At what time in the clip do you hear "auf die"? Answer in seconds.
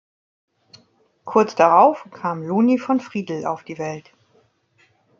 3.45-3.77